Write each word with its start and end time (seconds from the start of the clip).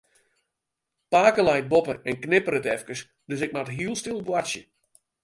Pake 1.15 1.43
leit 1.43 1.67
boppe 1.73 1.95
en 2.13 2.17
knipperet 2.23 2.65
efkes, 2.75 3.05
dus 3.29 3.43
ik 3.47 3.53
moat 3.55 3.73
hiel 3.77 3.95
stil 4.01 4.19
boartsje. 4.27 4.61